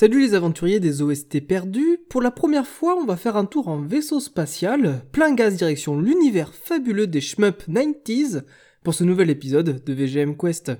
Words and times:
Salut 0.00 0.20
les 0.20 0.34
aventuriers 0.34 0.78
des 0.78 1.02
OST 1.02 1.44
perdus, 1.44 1.98
pour 2.08 2.22
la 2.22 2.30
première 2.30 2.68
fois 2.68 2.94
on 2.94 3.04
va 3.04 3.16
faire 3.16 3.36
un 3.36 3.46
tour 3.46 3.66
en 3.66 3.80
vaisseau 3.80 4.20
spatial, 4.20 5.02
plein 5.10 5.34
gaz 5.34 5.56
direction 5.56 5.98
l'univers 5.98 6.54
fabuleux 6.54 7.08
des 7.08 7.20
shmup 7.20 7.64
90s, 7.68 8.44
pour 8.84 8.94
ce 8.94 9.02
nouvel 9.02 9.28
épisode 9.28 9.82
de 9.84 9.92
VGM 9.92 10.36
Quest. 10.36 10.70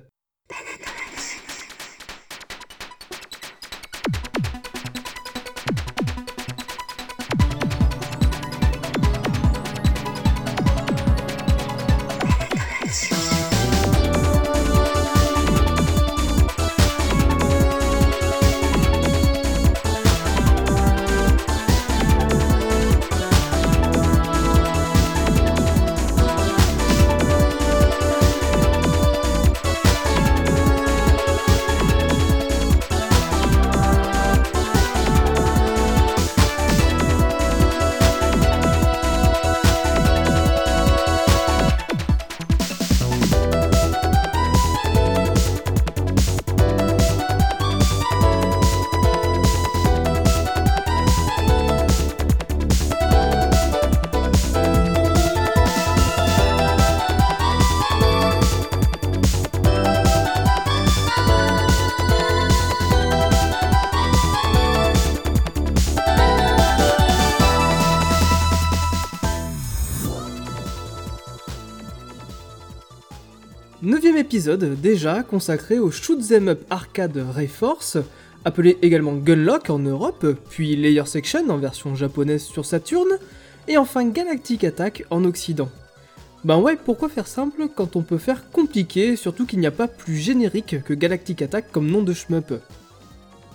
Épisode 74.29 74.79
déjà 74.79 75.23
consacré 75.23 75.79
au 75.79 75.89
shoot'em 75.89 76.49
up 76.49 76.61
arcade 76.69 77.17
Rayforce, 77.33 77.97
appelé 78.45 78.77
également 78.83 79.15
Gunlock 79.15 79.71
en 79.71 79.79
Europe, 79.79 80.23
puis 80.51 80.75
Layer 80.75 81.07
Section 81.07 81.49
en 81.49 81.57
version 81.57 81.95
japonaise 81.95 82.43
sur 82.43 82.63
Saturn, 82.63 83.07
et 83.67 83.77
enfin 83.77 84.07
Galactic 84.07 84.63
Attack 84.63 85.03
en 85.09 85.25
Occident. 85.25 85.67
Ben 86.43 86.59
ouais, 86.59 86.75
pourquoi 86.75 87.09
faire 87.09 87.25
simple 87.25 87.69
quand 87.75 87.95
on 87.95 88.03
peut 88.03 88.19
faire 88.19 88.51
compliqué, 88.51 89.15
surtout 89.15 89.47
qu'il 89.47 89.57
n'y 89.57 89.65
a 89.65 89.71
pas 89.71 89.87
plus 89.87 90.17
générique 90.17 90.83
que 90.83 90.93
Galactic 90.93 91.41
Attack 91.41 91.71
comme 91.71 91.89
nom 91.89 92.03
de 92.03 92.13
shmup. 92.13 92.53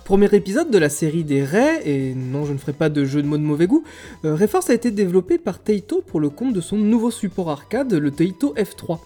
Premier 0.05 0.35
épisode 0.35 0.73
de 0.73 0.79
la 0.79 0.89
série 0.89 1.23
des 1.23 1.45
Ray, 1.45 1.83
et 1.85 2.15
non 2.17 2.47
je 2.47 2.53
ne 2.53 2.59
ferai 2.59 2.73
pas 2.73 2.89
de 2.89 3.05
jeu 3.05 3.23
de 3.23 3.29
mots 3.29 3.39
de 3.39 3.43
mauvais 3.43 3.69
goût, 3.69 3.85
euh, 4.25 4.35
Rayforce 4.35 4.71
a 4.71 4.75
été 4.75 4.91
développé 4.91 5.39
par 5.39 5.61
Taito 5.61 6.03
pour 6.05 6.19
le 6.19 6.31
compte 6.31 6.53
de 6.53 6.61
son 6.61 6.79
nouveau 6.79 7.13
support 7.13 7.49
arcade, 7.49 7.93
le 7.93 8.11
Taito 8.11 8.57
F3. 8.57 8.99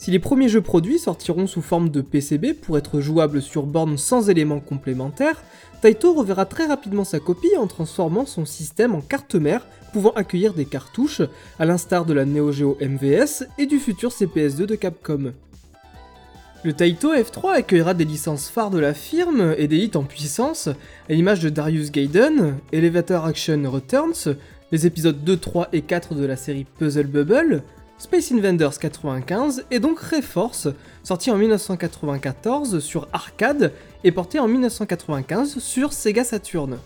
Si 0.00 0.10
les 0.10 0.18
premiers 0.18 0.48
jeux 0.48 0.62
produits 0.62 0.98
sortiront 0.98 1.46
sous 1.46 1.60
forme 1.60 1.90
de 1.90 2.00
PCB 2.00 2.54
pour 2.54 2.78
être 2.78 3.02
jouables 3.02 3.42
sur 3.42 3.66
borne 3.66 3.98
sans 3.98 4.30
éléments 4.30 4.58
complémentaires, 4.58 5.42
Taito 5.82 6.14
reverra 6.14 6.46
très 6.46 6.64
rapidement 6.64 7.04
sa 7.04 7.20
copie 7.20 7.54
en 7.58 7.66
transformant 7.66 8.24
son 8.24 8.46
système 8.46 8.94
en 8.94 9.02
carte 9.02 9.34
mère 9.34 9.66
pouvant 9.92 10.12
accueillir 10.12 10.54
des 10.54 10.64
cartouches, 10.64 11.20
à 11.58 11.66
l'instar 11.66 12.06
de 12.06 12.14
la 12.14 12.24
Neo 12.24 12.50
Geo 12.50 12.78
MVS 12.80 13.44
et 13.58 13.66
du 13.66 13.78
futur 13.78 14.08
CPS2 14.08 14.64
de 14.64 14.74
Capcom. 14.74 15.34
Le 16.64 16.72
Taito 16.72 17.14
F3 17.14 17.56
accueillera 17.56 17.92
des 17.92 18.06
licences 18.06 18.48
phares 18.48 18.70
de 18.70 18.78
la 18.78 18.94
firme 18.94 19.54
et 19.58 19.68
des 19.68 19.76
hits 19.76 19.96
en 19.96 20.04
puissance, 20.04 20.68
à 21.10 21.12
l'image 21.12 21.40
de 21.40 21.50
Darius 21.50 21.90
Gaiden, 21.92 22.56
Elevator 22.72 23.26
Action 23.26 23.70
Returns, 23.70 24.34
les 24.72 24.86
épisodes 24.86 25.22
2, 25.22 25.36
3 25.36 25.68
et 25.74 25.82
4 25.82 26.14
de 26.14 26.24
la 26.24 26.36
série 26.36 26.64
Puzzle 26.78 27.06
Bubble, 27.06 27.62
Space 28.00 28.32
Invaders 28.32 28.78
95 28.78 29.66
et 29.70 29.78
donc 29.78 29.98
Reforce, 30.00 30.68
sorti 31.02 31.30
en 31.30 31.36
1994 31.36 32.78
sur 32.80 33.06
arcade 33.12 33.74
et 34.04 34.10
porté 34.10 34.38
en 34.38 34.48
1995 34.48 35.58
sur 35.58 35.92
Sega 35.92 36.24
Saturn. 36.24 36.78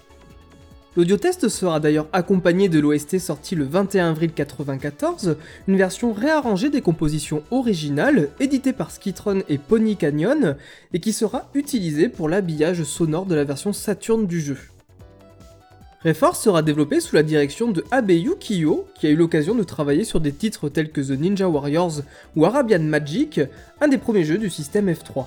L'audiotest 0.97 1.49
sera 1.49 1.79
d'ailleurs 1.79 2.09
accompagné 2.13 2.69
de 2.69 2.81
l'OST 2.81 3.21
sorti 3.21 3.55
le 3.55 3.65
21 3.65 4.11
avril 4.11 4.31
1994, 4.31 5.37
une 5.69 5.77
version 5.77 6.13
réarrangée 6.13 6.69
des 6.69 6.83
compositions 6.83 7.45
originales 7.53 8.31
éditées 8.41 8.73
par 8.73 8.91
Skitron 8.91 9.45
et 9.49 9.59
Pony 9.59 9.97
Canyon 9.97 10.57
et 10.93 10.99
qui 10.99 11.13
sera 11.13 11.49
utilisée 11.55 12.09
pour 12.09 12.29
l'habillage 12.29 12.83
sonore 12.83 13.27
de 13.27 13.37
la 13.37 13.45
version 13.45 13.73
Saturn 13.73 14.27
du 14.27 14.41
jeu. 14.41 14.59
Reforce 16.05 16.41
sera 16.41 16.61
développé 16.61 17.01
sous 17.01 17.17
la 17.17 17.23
direction 17.23 17.71
de 17.71 17.83
Abe 17.91 18.11
Yukio, 18.11 18.87
qui 18.95 19.07
a 19.07 19.11
eu 19.11 19.17
l'occasion 19.17 19.55
de 19.55 19.63
travailler 19.63 20.05
sur 20.05 20.21
des 20.21 20.33
titres 20.33 20.69
tels 20.69 20.93
que 20.93 21.01
The 21.01 21.19
Ninja 21.19 21.49
Warriors 21.49 22.03
ou 22.37 22.45
Arabian 22.45 22.81
Magic, 22.81 23.41
un 23.81 23.89
des 23.89 23.97
premiers 23.97 24.25
jeux 24.25 24.37
du 24.37 24.51
système 24.51 24.91
F3. 24.91 25.25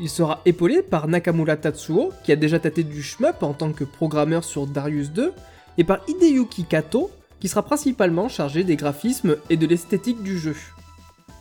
Il 0.00 0.08
sera 0.08 0.40
épaulé 0.46 0.80
par 0.80 1.06
Nakamura 1.06 1.58
Tatsuo, 1.58 2.12
qui 2.24 2.32
a 2.32 2.36
déjà 2.36 2.58
tâté 2.58 2.82
du 2.82 3.02
shmup 3.02 3.42
en 3.42 3.52
tant 3.52 3.72
que 3.72 3.84
programmeur 3.84 4.42
sur 4.42 4.66
Darius 4.66 5.10
2, 5.10 5.34
et 5.76 5.84
par 5.84 6.00
Hideyuki 6.08 6.64
Kato, 6.64 7.10
qui 7.38 7.48
sera 7.48 7.62
principalement 7.62 8.30
chargé 8.30 8.64
des 8.64 8.76
graphismes 8.76 9.36
et 9.50 9.58
de 9.58 9.66
l'esthétique 9.66 10.22
du 10.22 10.38
jeu. 10.38 10.56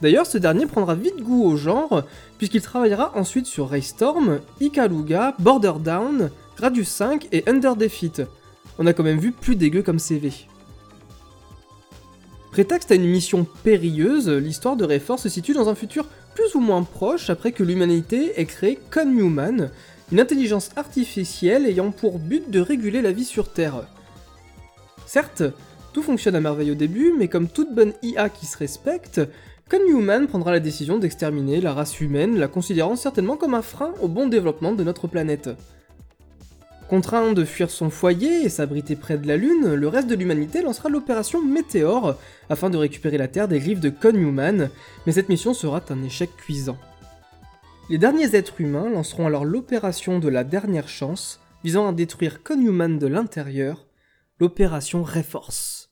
D'ailleurs, 0.02 0.28
ce 0.28 0.38
dernier 0.38 0.66
prendra 0.66 0.96
vite 0.96 1.22
goût 1.22 1.46
au 1.46 1.56
genre, 1.56 2.04
puisqu'il 2.38 2.62
travaillera 2.62 3.14
ensuite 3.16 3.46
sur 3.46 3.70
Raystorm, 3.70 4.42
Ikaruga, 4.60 5.36
Border 5.40 5.74
Down, 5.80 6.30
Gradius 6.58 6.88
5 6.88 7.28
et 7.32 7.44
Under 7.48 7.76
Defeat. 7.76 8.24
On 8.80 8.88
a 8.88 8.94
quand 8.94 9.04
même 9.04 9.20
vu 9.20 9.32
plus 9.32 9.56
dégueu 9.56 9.84
comme 9.84 10.00
CV. 10.00 10.34
Prétexte 12.52 12.92
à 12.92 12.96
une 12.96 13.06
mission 13.06 13.46
périlleuse, 13.64 14.28
l'histoire 14.28 14.76
de 14.76 14.84
Rayforce 14.84 15.22
se 15.22 15.30
situe 15.30 15.54
dans 15.54 15.70
un 15.70 15.76
futur 15.76 16.08
plus 16.34 16.56
ou 16.56 16.60
moins 16.60 16.82
proche 16.82 17.30
après 17.30 17.52
que 17.52 17.62
l'humanité 17.62 18.40
ait 18.42 18.46
créé 18.46 18.80
Conhuman, 18.90 19.70
une 20.12 20.20
intelligence 20.20 20.72
artificielle 20.76 21.68
ayant 21.68 21.92
pour 21.92 22.18
but 22.18 22.50
de 22.50 22.60
réguler 22.60 23.04
la 23.04 23.12
vie 23.12 23.26
sur 23.26 23.54
Terre. 23.54 23.88
Certes, 25.06 25.44
tout 25.94 26.02
fonctionne 26.02 26.36
à 26.36 26.42
merveille 26.42 26.72
au 26.72 26.76
début, 26.76 27.14
mais 27.16 27.28
comme 27.28 27.50
toute 27.50 27.76
bonne 27.76 27.94
IA 28.02 28.30
qui 28.30 28.48
se 28.48 28.58
respecte, 28.58 29.22
Conhuman 29.70 30.26
prendra 30.26 30.54
la 30.54 30.60
décision 30.60 30.98
d'exterminer 30.98 31.62
la 31.62 31.76
race 31.76 32.02
humaine, 32.02 32.40
la 32.40 32.48
considérant 32.48 32.96
certainement 32.96 33.38
comme 33.38 33.54
un 33.54 33.62
frein 33.62 33.94
au 34.02 34.08
bon 34.08 34.28
développement 34.28 34.72
de 34.72 34.84
notre 34.84 35.08
planète. 35.08 35.52
Contraint 36.90 37.34
de 37.34 37.44
fuir 37.44 37.70
son 37.70 37.90
foyer 37.90 38.46
et 38.46 38.50
s'abriter 38.50 38.96
près 38.96 39.18
de 39.18 39.28
la 39.28 39.36
Lune, 39.36 39.74
le 39.74 39.88
reste 39.90 40.08
de 40.08 40.16
l'humanité 40.16 40.62
lancera 40.62 40.88
l'opération 40.88 41.44
Météore 41.44 42.16
afin 42.50 42.70
de 42.70 42.78
récupérer 42.78 43.18
la 43.18 43.28
Terre 43.28 43.50
des 43.50 43.60
griffes 43.60 43.82
de 43.82 43.90
Con 43.90 44.14
Newman, 44.14 44.70
mais 45.06 45.12
cette 45.12 45.28
mission 45.28 45.54
sera 45.54 45.82
un 45.90 46.04
échec 46.04 46.30
cuisant. 46.38 46.78
Les 47.90 47.98
derniers 47.98 48.36
êtres 48.36 48.62
humains 48.62 48.90
lanceront 48.90 49.28
alors 49.28 49.44
l'opération 49.44 50.20
de 50.20 50.30
la 50.30 50.46
dernière 50.46 50.88
chance, 50.88 51.42
visant 51.62 51.90
à 51.90 51.92
détruire 51.92 52.42
Con 52.42 52.56
de 52.56 53.08
l'intérieur, 53.08 53.86
l'opération 54.40 55.04
Reforce. 55.04 55.90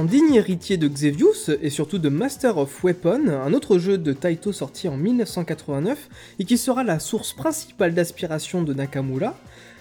En 0.00 0.04
digne 0.04 0.32
héritier 0.32 0.78
de 0.78 0.88
Xevious 0.88 1.50
et 1.60 1.68
surtout 1.68 1.98
de 1.98 2.08
Master 2.08 2.56
of 2.56 2.82
Weapon, 2.82 3.28
un 3.28 3.52
autre 3.52 3.76
jeu 3.76 3.98
de 3.98 4.14
Taito 4.14 4.50
sorti 4.50 4.88
en 4.88 4.96
1989 4.96 6.08
et 6.38 6.44
qui 6.46 6.56
sera 6.56 6.84
la 6.84 6.98
source 6.98 7.34
principale 7.34 7.92
d'aspiration 7.92 8.62
de 8.62 8.72
Nakamura, 8.72 9.38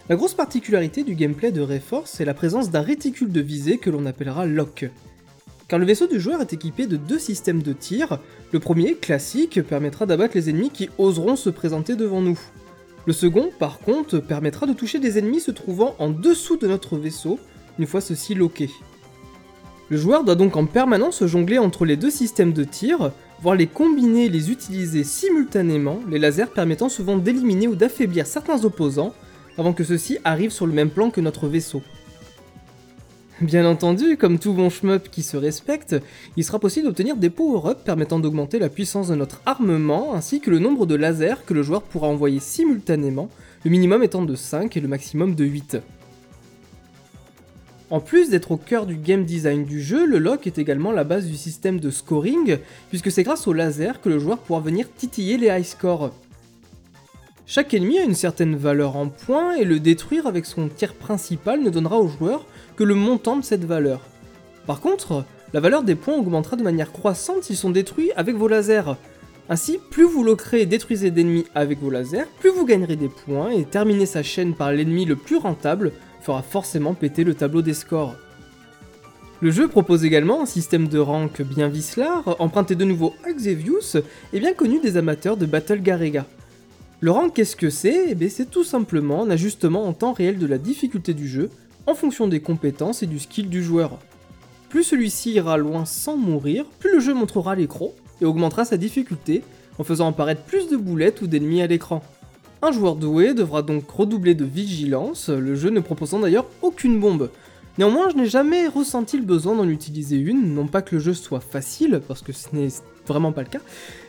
la 0.09 0.17
grosse 0.17 0.33
particularité 0.33 1.05
du 1.05 1.15
gameplay 1.15 1.53
de 1.53 1.61
Reforce 1.61 2.19
est 2.19 2.25
la 2.25 2.33
présence 2.33 2.69
d'un 2.69 2.81
réticule 2.81 3.31
de 3.31 3.39
visée 3.39 3.77
que 3.77 3.89
l'on 3.89 4.05
appellera 4.05 4.45
lock. 4.45 4.91
Car 5.69 5.79
le 5.79 5.85
vaisseau 5.85 6.05
du 6.05 6.19
joueur 6.19 6.41
est 6.41 6.51
équipé 6.51 6.85
de 6.85 6.97
deux 6.97 7.17
systèmes 7.17 7.63
de 7.63 7.71
tir. 7.71 8.19
Le 8.51 8.59
premier, 8.59 8.95
classique, 8.95 9.61
permettra 9.61 10.05
d'abattre 10.05 10.35
les 10.35 10.49
ennemis 10.49 10.71
qui 10.71 10.89
oseront 10.97 11.37
se 11.37 11.49
présenter 11.49 11.95
devant 11.95 12.19
nous. 12.19 12.39
Le 13.05 13.13
second, 13.13 13.51
par 13.57 13.79
contre, 13.79 14.19
permettra 14.19 14.65
de 14.65 14.73
toucher 14.73 14.99
des 14.99 15.17
ennemis 15.17 15.39
se 15.39 15.51
trouvant 15.51 15.95
en 15.97 16.09
dessous 16.09 16.57
de 16.57 16.67
notre 16.67 16.97
vaisseau, 16.97 17.39
une 17.77 17.87
fois 17.87 18.01
ceci 18.01 18.35
loqué. 18.35 18.69
Le 19.89 19.97
joueur 19.97 20.23
doit 20.23 20.35
donc 20.35 20.55
en 20.55 20.65
permanence 20.65 21.25
jongler 21.25 21.57
entre 21.57 21.83
les 21.83 21.97
deux 21.97 22.11
systèmes 22.11 22.53
de 22.53 22.63
tir, 22.63 23.11
voire 23.41 23.55
les 23.55 23.65
combiner 23.65 24.25
et 24.25 24.29
les 24.29 24.51
utiliser 24.51 25.03
simultanément, 25.03 25.99
les 26.07 26.19
lasers 26.19 26.51
permettant 26.53 26.89
souvent 26.89 27.17
d'éliminer 27.17 27.67
ou 27.67 27.75
d'affaiblir 27.75 28.27
certains 28.27 28.65
opposants, 28.65 29.13
avant 29.57 29.73
que 29.73 29.83
ceux-ci 29.83 30.19
arrivent 30.23 30.51
sur 30.51 30.67
le 30.67 30.73
même 30.73 30.91
plan 30.91 31.09
que 31.09 31.21
notre 31.21 31.47
vaisseau. 31.47 31.81
Bien 33.41 33.65
entendu, 33.65 34.15
comme 34.17 34.37
tout 34.37 34.53
bon 34.53 34.69
shmup 34.69 35.09
qui 35.09 35.23
se 35.23 35.37
respecte, 35.37 35.95
il 36.37 36.43
sera 36.43 36.59
possible 36.59 36.85
d'obtenir 36.85 37.15
des 37.15 37.29
power-ups 37.29 37.81
permettant 37.83 38.19
d'augmenter 38.19 38.59
la 38.59 38.69
puissance 38.69 39.07
de 39.07 39.15
notre 39.15 39.41
armement, 39.45 40.13
ainsi 40.13 40.39
que 40.39 40.51
le 40.51 40.59
nombre 40.59 40.85
de 40.85 40.95
lasers 40.95 41.45
que 41.47 41.53
le 41.53 41.63
joueur 41.63 41.81
pourra 41.81 42.09
envoyer 42.09 42.41
simultanément, 42.41 43.29
le 43.63 43.71
minimum 43.71 44.03
étant 44.03 44.23
de 44.23 44.35
5 44.35 44.75
et 44.77 44.81
le 44.81 44.87
maximum 44.87 45.35
de 45.35 45.45
8. 45.45 45.77
En 47.91 47.99
plus 47.99 48.29
d'être 48.29 48.51
au 48.51 48.57
cœur 48.57 48.85
du 48.85 48.95
game 48.95 49.25
design 49.25 49.65
du 49.65 49.81
jeu, 49.81 50.05
le 50.05 50.19
lock 50.19 50.45
est 50.45 50.59
également 50.59 50.91
la 50.91 51.03
base 51.03 51.25
du 51.25 51.35
système 51.35 51.79
de 51.79 51.89
scoring, 51.89 52.57
puisque 52.89 53.09
c'est 53.09 53.23
grâce 53.23 53.47
au 53.47 53.53
laser 53.53 53.99
que 53.99 54.09
le 54.09 54.19
joueur 54.19 54.37
pourra 54.37 54.59
venir 54.59 54.87
titiller 54.95 55.37
les 55.37 55.47
high 55.47 55.63
scores. 55.63 56.11
Chaque 57.47 57.73
ennemi 57.73 57.97
a 57.97 58.03
une 58.03 58.13
certaine 58.13 58.55
valeur 58.55 58.95
en 58.95 59.07
points 59.07 59.55
et 59.55 59.65
le 59.65 59.79
détruire 59.79 60.27
avec 60.27 60.45
son 60.45 60.67
tir 60.67 60.93
principal 60.93 61.63
ne 61.63 61.71
donnera 61.71 61.97
au 61.97 62.07
joueur 62.07 62.45
que 62.75 62.83
le 62.83 62.93
montant 62.93 63.37
de 63.37 63.43
cette 63.43 63.65
valeur. 63.65 64.01
Par 64.67 64.81
contre, 64.81 65.25
la 65.51 65.59
valeur 65.59 65.81
des 65.81 65.95
points 65.95 66.15
augmentera 66.15 66.57
de 66.57 66.63
manière 66.63 66.91
croissante 66.91 67.43
s'ils 67.43 67.57
sont 67.57 67.71
détruits 67.71 68.11
avec 68.15 68.35
vos 68.35 68.47
lasers. 68.47 68.97
Ainsi, 69.49 69.79
plus 69.89 70.03
vous 70.03 70.23
locrez 70.23 70.61
et 70.61 70.67
détruisez 70.67 71.09
d'ennemis 71.09 71.45
avec 71.55 71.79
vos 71.79 71.89
lasers, 71.89 72.27
plus 72.39 72.51
vous 72.51 72.67
gagnerez 72.67 72.97
des 72.97 73.09
points 73.09 73.49
et 73.49 73.65
terminer 73.65 74.05
sa 74.05 74.21
chaîne 74.21 74.53
par 74.53 74.71
l'ennemi 74.71 75.05
le 75.05 75.15
plus 75.15 75.37
rentable 75.37 75.91
fera 76.21 76.41
forcément 76.41 76.93
péter 76.93 77.23
le 77.23 77.33
tableau 77.33 77.61
des 77.61 77.73
scores. 77.73 78.15
Le 79.41 79.51
jeu 79.51 79.69
propose 79.69 80.03
également 80.03 80.41
un 80.41 80.45
système 80.45 80.89
de 80.89 80.99
rank 80.99 81.41
bien 81.41 81.69
vicelard, 81.69 82.35
emprunté 82.39 82.75
de 82.75 82.83
nouveau 82.83 83.13
à 83.25 83.31
Xevious 83.31 83.97
et 84.33 84.39
bien 84.39 84.53
connu 84.53 84.81
des 84.81 84.97
amateurs 84.97 85.37
de 85.37 85.45
Battle 85.45 85.81
Garega. 85.81 86.25
Le 86.99 87.11
rank 87.11 87.33
qu'est-ce 87.33 87.55
que 87.55 87.69
c'est? 87.69 88.17
Eh 88.19 88.29
C'est 88.29 88.51
tout 88.51 88.65
simplement 88.65 89.23
un 89.23 89.29
ajustement 89.29 89.87
en 89.87 89.93
temps 89.93 90.11
réel 90.11 90.37
de 90.37 90.45
la 90.45 90.57
difficulté 90.57 91.13
du 91.13 91.27
jeu 91.27 91.49
en 91.87 91.95
fonction 91.95 92.27
des 92.27 92.41
compétences 92.41 93.01
et 93.01 93.07
du 93.07 93.17
skill 93.17 93.47
du 93.47 93.63
joueur. 93.63 93.97
Plus 94.67 94.83
celui-ci 94.83 95.31
ira 95.31 95.57
loin 95.57 95.85
sans 95.85 96.17
mourir, 96.17 96.65
plus 96.77 96.95
le 96.95 96.99
jeu 96.99 97.13
montrera 97.13 97.55
l'écran 97.55 97.91
et 98.21 98.25
augmentera 98.25 98.65
sa 98.65 98.75
difficulté 98.75 99.41
en 99.77 99.85
faisant 99.85 100.09
apparaître 100.09 100.43
plus 100.43 100.67
de 100.67 100.75
boulettes 100.75 101.21
ou 101.21 101.27
d'ennemis 101.27 101.61
à 101.61 101.67
l'écran. 101.67 102.03
Un 102.61 102.73
joueur 102.73 102.95
doué 102.95 103.33
devra 103.33 103.61
donc 103.61 103.89
redoubler 103.89 104.35
de 104.35 104.43
vigilance, 104.43 105.29
le 105.29 105.55
jeu 105.55 105.69
ne 105.69 105.79
proposant 105.79 106.19
d'ailleurs 106.19 106.45
aucune 106.61 106.99
bombe. 106.99 107.29
Néanmoins, 107.77 108.09
je 108.09 108.17
n'ai 108.17 108.25
jamais 108.25 108.67
ressenti 108.67 109.15
le 109.15 109.23
besoin 109.23 109.55
d'en 109.55 109.69
utiliser 109.69 110.17
une, 110.17 110.53
non 110.53 110.67
pas 110.67 110.81
que 110.81 110.97
le 110.97 111.01
jeu 111.01 111.13
soit 111.13 111.39
facile, 111.39 112.01
parce 112.05 112.21
que 112.21 112.33
ce 112.33 112.49
n'est 112.51 112.67
vraiment 113.07 113.31
pas 113.31 113.43
le 113.43 113.47
cas, 113.47 113.61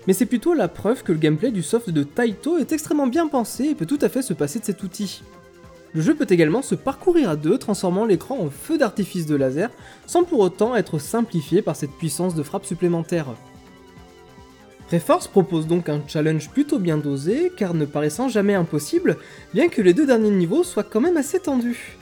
mais 0.09 0.14
c'est 0.14 0.26
plutôt 0.26 0.52
la 0.52 0.66
preuve 0.66 1.04
que 1.04 1.12
le 1.12 1.19
gameplay 1.19 1.52
du 1.52 1.62
soft 1.62 1.90
de 1.90 2.02
Taito 2.02 2.59
est 2.59 2.73
extrêmement 2.73 3.07
bien 3.07 3.28
pensé 3.28 3.66
et 3.66 3.75
peut 3.76 3.87
tout 3.87 4.00
à 4.02 4.09
fait 4.09 4.23
se 4.23 4.35
passer 4.35 4.59
de 4.59 4.64
cet 4.64 4.83
outil. 4.83 5.23
Le 5.92 6.00
jeu 6.00 6.16
peut 6.16 6.26
également 6.28 6.62
se 6.62 6.75
parcourir 6.75 7.30
à 7.30 7.37
deux, 7.37 7.57
transformant 7.57 8.04
l'écran 8.04 8.37
en 8.40 8.50
feu 8.50 8.78
d'artifice 8.78 9.26
de 9.26 9.37
laser, 9.37 9.71
sans 10.09 10.25
pour 10.25 10.40
autant 10.40 10.75
être 10.75 10.99
simplifié 10.99 11.62
par 11.62 11.76
cette 11.76 11.92
puissance 11.92 12.35
de 12.35 12.42
frappe 12.42 12.66
supplémentaire. 12.66 13.26
Reforce 14.92 15.28
propose 15.28 15.68
donc 15.68 15.88
un 15.88 16.02
challenge 16.09 16.50
plutôt 16.50 16.80
bien 16.80 16.99
dosé, 16.99 17.52
car 17.56 17.75
ne 17.75 17.85
paraissant 17.85 18.28
jamais 18.28 18.54
impossible, 18.54 19.18
bien 19.54 19.68
que 19.68 19.82
les 19.82 19.94
deux 19.94 20.06
derniers 20.06 20.30
niveaux 20.30 20.64
soient 20.64 20.82
quand 20.82 21.00
même 21.00 21.16
assez 21.16 21.38
tendus. 21.38 21.97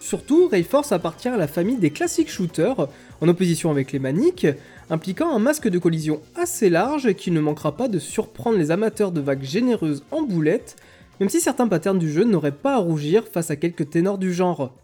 Surtout, 0.00 0.46
Rayforce 0.46 0.92
appartient 0.92 1.28
à 1.28 1.38
la 1.38 1.48
famille 1.48 1.78
des 1.78 1.90
classiques 1.90 2.30
shooters, 2.30 2.88
en 3.22 3.28
opposition 3.28 3.70
avec 3.70 3.90
les 3.90 3.98
maniques, 3.98 4.46
impliquant 4.90 5.34
un 5.34 5.38
masque 5.38 5.68
de 5.68 5.78
collision 5.78 6.20
assez 6.34 6.68
large 6.68 7.14
qui 7.14 7.30
ne 7.30 7.40
manquera 7.40 7.74
pas 7.74 7.88
de 7.88 7.98
surprendre 7.98 8.58
les 8.58 8.70
amateurs 8.70 9.12
de 9.12 9.22
vagues 9.22 9.42
généreuses 9.42 10.04
en 10.10 10.20
boulettes, 10.20 10.76
même 11.18 11.30
si 11.30 11.40
certains 11.40 11.68
patterns 11.68 11.98
du 11.98 12.12
jeu 12.12 12.24
n'auraient 12.24 12.52
pas 12.52 12.74
à 12.74 12.78
rougir 12.78 13.24
face 13.26 13.50
à 13.50 13.56
quelques 13.56 13.88
ténors 13.88 14.18
du 14.18 14.34
genre. 14.34 14.74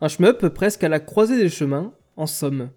Un 0.00 0.08
shmup 0.08 0.48
presque 0.48 0.84
à 0.84 0.88
la 0.88 1.00
croisée 1.00 1.36
des 1.36 1.48
chemins, 1.48 1.92
en 2.16 2.26
somme. 2.26 2.70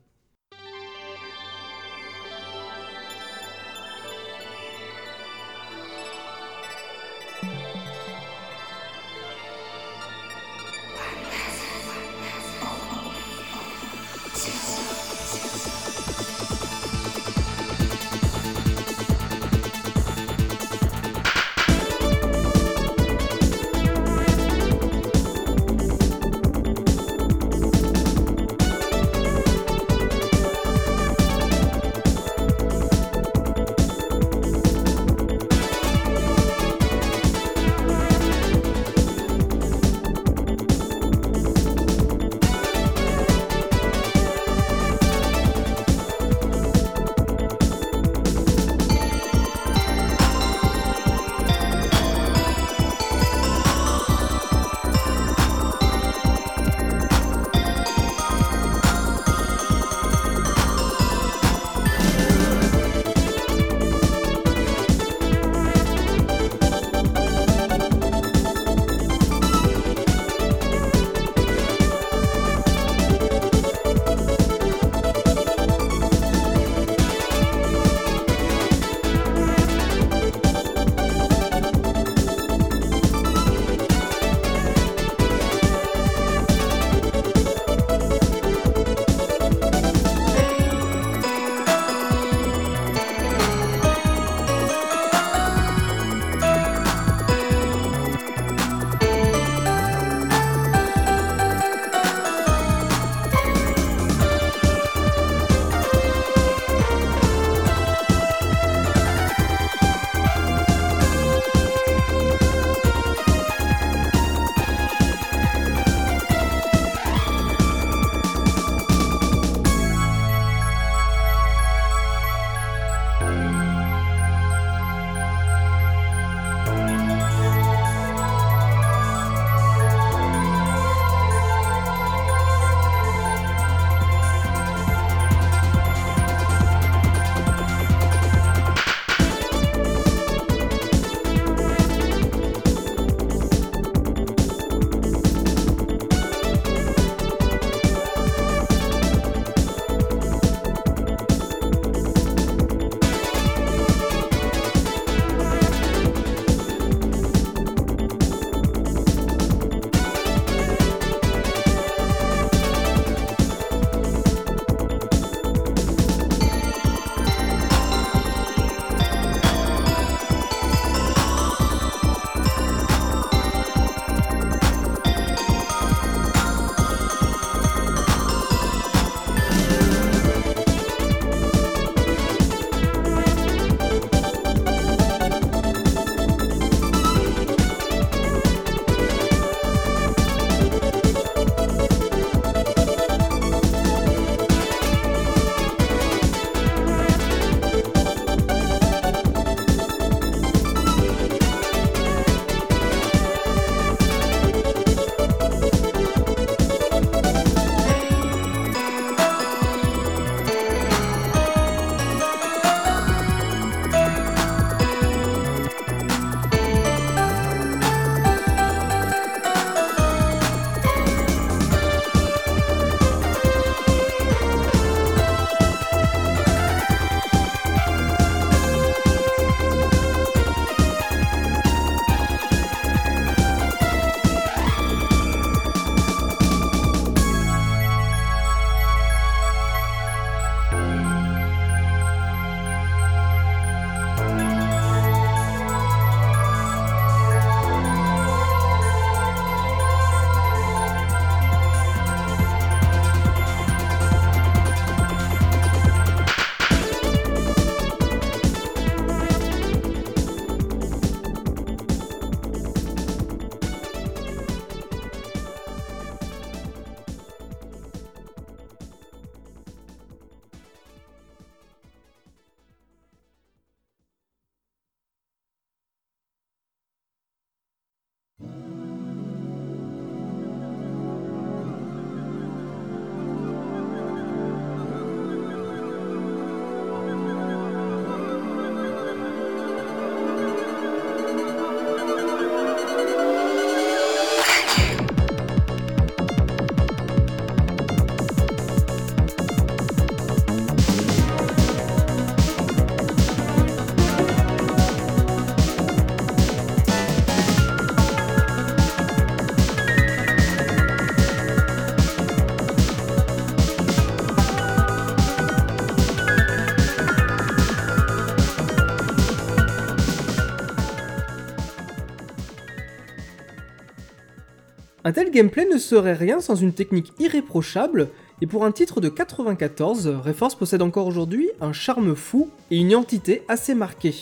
Tel 325.14 325.32
gameplay 325.32 325.66
ne 325.66 325.78
serait 325.78 326.14
rien 326.14 326.40
sans 326.40 326.56
une 326.56 326.74
technique 326.74 327.14
irréprochable, 327.20 328.10
et 328.42 328.48
pour 328.48 328.66
un 328.66 328.72
titre 328.72 329.00
de 329.00 329.10
94, 329.10 330.08
Reforce 330.26 330.56
possède 330.56 330.82
encore 330.82 331.08
aujourd'hui 331.08 331.50
un 331.62 331.72
charme 331.72 332.16
fou 332.16 332.50
et 332.72 332.78
une 332.78 332.90
identité 332.90 333.44
assez 333.48 333.76
marquée. 333.76 334.16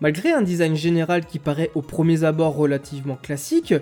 Malgré 0.00 0.32
un 0.32 0.42
design 0.42 0.76
général 0.76 1.26
qui 1.26 1.38
paraît 1.38 1.70
au 1.74 1.82
premier 1.82 2.24
abord 2.24 2.54
relativement 2.54 3.16
classique, 3.16 3.72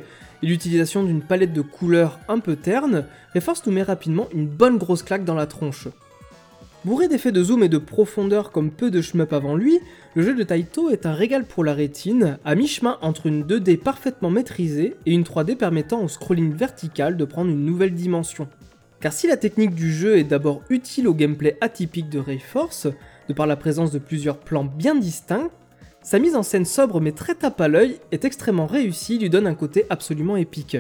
et 0.43 0.47
l'utilisation 0.47 1.05
d'une 1.05 1.23
palette 1.23 1.53
de 1.53 1.63
couleurs 1.63 2.19
un 2.29 2.39
peu 2.39 2.57
terne, 2.57 3.07
Reforce 3.35 3.67
nous 3.67 3.73
met 3.73 3.83
rapidement 3.83 4.29
une 4.33 4.47
bonne 4.47 4.79
grosse 4.79 5.03
claque 5.03 5.25
dans 5.25 5.35
la 5.35 5.47
tronche. 5.47 5.89
Bourré 6.87 7.09
d'effets 7.09 7.33
de 7.33 7.43
zoom 7.43 7.65
et 7.65 7.69
de 7.69 7.79
profondeur 7.79 8.53
comme 8.53 8.71
peu 8.71 8.93
de 8.93 9.03
shmup 9.03 9.33
avant 9.33 9.57
lui, 9.57 9.81
le 10.15 10.23
jeu 10.23 10.37
de 10.37 10.45
Taito 10.45 10.89
est 10.89 11.05
un 11.05 11.15
régal 11.15 11.45
pour 11.45 11.65
la 11.65 11.75
rétine, 11.75 12.39
à 12.45 12.55
mi-chemin 12.55 12.97
entre 13.03 13.27
une 13.27 13.43
2D 13.43 13.77
parfaitement 13.77 14.31
maîtrisée 14.31 14.95
et 15.05 15.13
une 15.13 15.25
3D 15.25 15.57
permettant 15.57 16.05
au 16.05 16.07
scrolling 16.07 16.55
vertical 16.55 17.17
de 17.17 17.25
prendre 17.25 17.51
une 17.51 17.65
nouvelle 17.65 17.93
dimension. 17.93 18.47
Car 19.01 19.13
si 19.13 19.27
la 19.27 19.37
technique 19.37 19.75
du 19.75 19.93
jeu 19.93 20.17
est 20.17 20.23
d'abord 20.23 20.63
utile 20.71 21.09
au 21.09 21.15
gameplay 21.15 21.59
atypique 21.61 22.09
de 22.09 22.21
Rayforce, 22.21 22.87
de 23.29 23.35
par 23.35 23.49
la 23.49 23.57
présence 23.57 23.91
de 23.91 23.99
plusieurs 23.99 24.39
plans 24.39 24.65
bien 24.65 24.95
distincts, 24.95 25.51
sa 26.05 26.21
mise 26.21 26.37
en 26.37 26.45
scène 26.45 26.65
sobre 26.65 27.01
mais 27.01 27.11
très 27.11 27.35
tape 27.35 27.61
à 27.61 27.67
l'œil 27.67 27.97
est 28.13 28.25
extrêmement 28.25 28.67
réussie 28.67 29.17
et 29.17 29.19
lui 29.19 29.29
donne 29.29 29.49
un 29.49 29.57
côté 29.57 29.87
absolument 29.91 30.37
épique. 30.37 30.77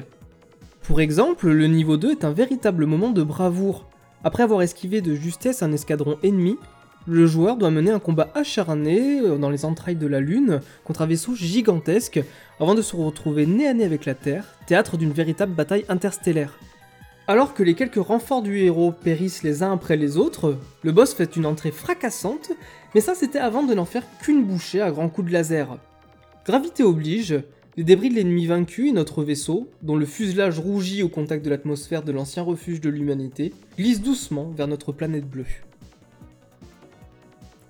Pour 0.82 1.00
exemple, 1.00 1.50
le 1.50 1.66
niveau 1.66 1.96
2 1.96 2.12
est 2.12 2.24
un 2.24 2.32
véritable 2.32 2.86
moment 2.86 3.10
de 3.10 3.24
bravoure, 3.24 3.88
après 4.26 4.42
avoir 4.42 4.62
esquivé 4.62 5.02
de 5.02 5.14
justesse 5.14 5.62
un 5.62 5.70
escadron 5.70 6.18
ennemi, 6.24 6.58
le 7.06 7.28
joueur 7.28 7.56
doit 7.56 7.70
mener 7.70 7.92
un 7.92 8.00
combat 8.00 8.28
acharné 8.34 9.20
euh, 9.20 9.38
dans 9.38 9.50
les 9.50 9.64
entrailles 9.64 9.94
de 9.94 10.08
la 10.08 10.18
Lune 10.18 10.62
contre 10.82 11.02
un 11.02 11.06
vaisseau 11.06 11.36
gigantesque 11.36 12.20
avant 12.58 12.74
de 12.74 12.82
se 12.82 12.96
retrouver 12.96 13.46
nez 13.46 13.68
à 13.68 13.72
nez 13.72 13.84
avec 13.84 14.04
la 14.04 14.16
Terre, 14.16 14.56
théâtre 14.66 14.96
d'une 14.96 15.12
véritable 15.12 15.52
bataille 15.52 15.84
interstellaire. 15.88 16.58
Alors 17.28 17.54
que 17.54 17.62
les 17.62 17.74
quelques 17.74 18.04
renforts 18.04 18.42
du 18.42 18.58
héros 18.58 18.90
périssent 18.90 19.44
les 19.44 19.62
uns 19.62 19.72
après 19.72 19.96
les 19.96 20.16
autres, 20.16 20.58
le 20.82 20.90
boss 20.90 21.14
fait 21.14 21.36
une 21.36 21.46
entrée 21.46 21.70
fracassante, 21.70 22.50
mais 22.96 23.00
ça 23.00 23.14
c'était 23.14 23.38
avant 23.38 23.62
de 23.62 23.74
n'en 23.74 23.84
faire 23.84 24.02
qu'une 24.20 24.44
bouchée 24.44 24.80
à 24.80 24.90
grands 24.90 25.08
coups 25.08 25.28
de 25.28 25.32
laser. 25.32 25.78
Gravité 26.44 26.82
oblige, 26.82 27.44
les 27.76 27.84
débris 27.84 28.08
de 28.08 28.14
l'ennemi 28.14 28.46
vaincu 28.46 28.88
et 28.88 28.92
notre 28.92 29.22
vaisseau, 29.22 29.70
dont 29.82 29.96
le 29.96 30.06
fuselage 30.06 30.58
rougit 30.58 31.02
au 31.02 31.10
contact 31.10 31.44
de 31.44 31.50
l'atmosphère 31.50 32.02
de 32.02 32.12
l'ancien 32.12 32.42
refuge 32.42 32.80
de 32.80 32.88
l'humanité, 32.88 33.52
glissent 33.76 34.00
doucement 34.00 34.50
vers 34.56 34.66
notre 34.66 34.92
planète 34.92 35.28
bleue. 35.28 35.44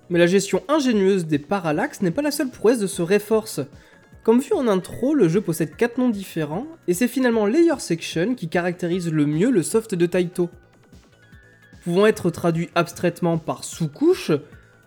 Mais 0.09 0.19
la 0.19 0.27
gestion 0.27 0.63
ingénieuse 0.69 1.25
des 1.25 1.39
parallaxes 1.39 2.01
n'est 2.01 2.11
pas 2.11 2.21
la 2.21 2.31
seule 2.31 2.49
prouesse 2.49 2.79
de 2.79 2.87
ce 2.87 3.01
Reforce. 3.01 3.59
Comme 4.23 4.39
vu 4.39 4.53
en 4.53 4.69
intro, 4.69 5.13
le 5.13 5.27
jeu 5.27 5.41
possède 5.41 5.75
4 5.75 5.97
noms 5.97 6.09
différents, 6.09 6.67
et 6.87 6.93
c'est 6.93 7.09
finalement 7.09 7.45
Layer 7.45 7.79
Section 7.79 8.33
qui 8.33 8.47
caractérise 8.47 9.11
le 9.11 9.25
mieux 9.25 9.51
le 9.51 9.63
soft 9.63 9.93
de 9.93 10.05
Taito. 10.05 10.49
Pouvant 11.83 12.05
être 12.05 12.29
traduit 12.29 12.69
abstraitement 12.75 13.37
par 13.37 13.65
sous-couche, 13.65 14.31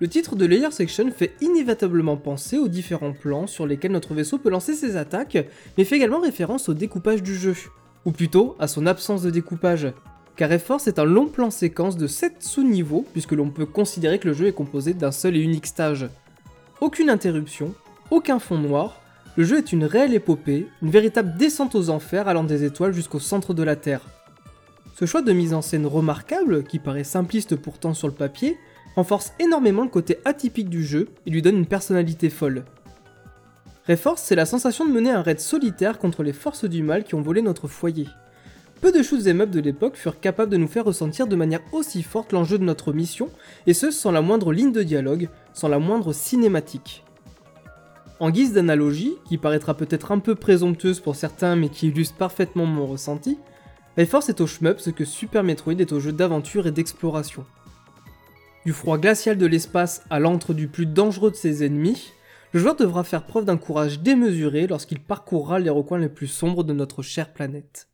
le 0.00 0.08
titre 0.08 0.34
de 0.34 0.46
Layer 0.46 0.70
Section 0.70 1.10
fait 1.10 1.34
inévitablement 1.42 2.16
penser 2.16 2.56
aux 2.56 2.68
différents 2.68 3.12
plans 3.12 3.46
sur 3.46 3.66
lesquels 3.66 3.92
notre 3.92 4.14
vaisseau 4.14 4.38
peut 4.38 4.48
lancer 4.48 4.74
ses 4.74 4.96
attaques, 4.96 5.36
mais 5.76 5.84
fait 5.84 5.96
également 5.96 6.20
référence 6.20 6.70
au 6.70 6.74
découpage 6.74 7.22
du 7.22 7.36
jeu, 7.36 7.54
ou 8.06 8.10
plutôt 8.10 8.56
à 8.58 8.66
son 8.66 8.86
absence 8.86 9.20
de 9.22 9.30
découpage. 9.30 9.92
Car 10.36 10.50
F-Force 10.58 10.88
est 10.88 10.98
un 10.98 11.04
long 11.04 11.26
plan 11.26 11.50
séquence 11.50 11.98
de 11.98 12.06
7 12.06 12.36
sous-niveaux, 12.42 13.04
puisque 13.12 13.32
l'on 13.32 13.50
peut 13.50 13.66
considérer 13.66 14.18
que 14.18 14.28
le 14.28 14.34
jeu 14.34 14.46
est 14.46 14.54
composé 14.54 14.94
d'un 14.94 15.12
seul 15.12 15.36
et 15.36 15.40
unique 15.40 15.66
stage. 15.66 16.08
Aucune 16.80 17.10
interruption, 17.10 17.74
aucun 18.10 18.38
fond 18.38 18.56
noir, 18.56 19.02
le 19.36 19.44
jeu 19.44 19.58
est 19.58 19.72
une 19.72 19.84
réelle 19.84 20.14
épopée, 20.14 20.66
une 20.80 20.90
véritable 20.90 21.36
descente 21.36 21.74
aux 21.74 21.90
enfers 21.90 22.26
allant 22.26 22.44
des 22.44 22.64
étoiles 22.64 22.94
jusqu'au 22.94 23.20
centre 23.20 23.52
de 23.52 23.62
la 23.62 23.76
Terre. 23.76 24.06
Ce 24.94 25.04
choix 25.04 25.20
de 25.20 25.32
mise 25.32 25.52
en 25.52 25.60
scène 25.60 25.86
remarquable, 25.86 26.64
qui 26.64 26.78
paraît 26.78 27.04
simpliste 27.04 27.54
pourtant 27.56 27.92
sur 27.92 28.08
le 28.08 28.14
papier, 28.14 28.56
renforce 28.96 29.32
énormément 29.38 29.82
le 29.82 29.88
côté 29.88 30.18
atypique 30.24 30.68
du 30.68 30.84
jeu 30.84 31.08
et 31.26 31.30
lui 31.30 31.42
donne 31.42 31.56
une 31.56 31.66
personnalité 31.66 32.30
folle. 32.30 32.64
Reforce, 33.88 34.22
c'est 34.22 34.36
la 34.36 34.46
sensation 34.46 34.86
de 34.86 34.92
mener 34.92 35.10
un 35.10 35.22
raid 35.22 35.40
solitaire 35.40 35.98
contre 35.98 36.22
les 36.22 36.32
forces 36.32 36.64
du 36.64 36.82
mal 36.82 37.04
qui 37.04 37.14
ont 37.14 37.22
volé 37.22 37.42
notre 37.42 37.66
foyer. 37.66 38.06
Peu 38.80 38.92
de 38.92 39.02
shoots 39.02 39.26
up 39.26 39.50
de 39.50 39.60
l'époque 39.60 39.96
furent 39.96 40.20
capables 40.20 40.50
de 40.50 40.56
nous 40.56 40.68
faire 40.68 40.84
ressentir 40.84 41.26
de 41.26 41.36
manière 41.36 41.60
aussi 41.72 42.02
forte 42.02 42.32
l'enjeu 42.32 42.58
de 42.58 42.64
notre 42.64 42.92
mission, 42.92 43.28
et 43.66 43.74
ce 43.74 43.90
sans 43.90 44.10
la 44.10 44.22
moindre 44.22 44.52
ligne 44.52 44.72
de 44.72 44.82
dialogue, 44.82 45.28
sans 45.52 45.68
la 45.68 45.78
moindre 45.78 46.12
cinématique. 46.12 47.04
En 48.20 48.30
guise 48.30 48.52
d'analogie, 48.52 49.14
qui 49.26 49.38
paraîtra 49.38 49.74
peut-être 49.74 50.12
un 50.12 50.18
peu 50.18 50.34
présomptueuse 50.34 51.00
pour 51.00 51.16
certains 51.16 51.56
mais 51.56 51.68
qui 51.68 51.88
illustre 51.88 52.16
parfaitement 52.16 52.66
mon 52.66 52.86
ressenti, 52.86 53.38
Reforce 53.98 54.28
est 54.28 54.40
au 54.40 54.46
shmup 54.46 54.80
ce 54.80 54.90
que 54.90 55.04
Super 55.04 55.42
Metroid 55.42 55.74
est 55.74 55.92
au 55.92 56.00
jeu 56.00 56.12
d'aventure 56.12 56.66
et 56.66 56.70
d'exploration. 56.70 57.44
Du 58.66 58.74
froid 58.74 58.98
glacial 58.98 59.38
de 59.38 59.46
l'espace 59.46 60.04
à 60.10 60.18
l'antre 60.18 60.52
du 60.52 60.68
plus 60.68 60.84
dangereux 60.84 61.30
de 61.30 61.36
ses 61.36 61.64
ennemis, 61.64 62.12
le 62.52 62.60
joueur 62.60 62.76
devra 62.76 63.04
faire 63.04 63.24
preuve 63.24 63.46
d'un 63.46 63.56
courage 63.56 64.00
démesuré 64.00 64.66
lorsqu'il 64.66 65.00
parcourra 65.00 65.58
les 65.58 65.70
recoins 65.70 65.98
les 65.98 66.10
plus 66.10 66.26
sombres 66.26 66.62
de 66.62 66.74
notre 66.74 67.02
chère 67.02 67.32
planète. 67.32 67.89